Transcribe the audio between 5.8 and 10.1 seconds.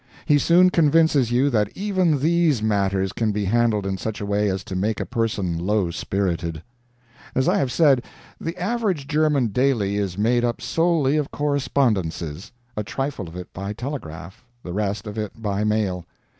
spirited. As I have said, the average German daily